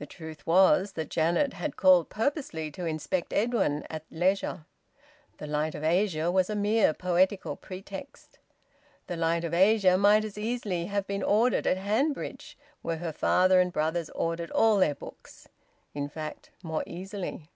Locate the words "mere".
6.56-6.92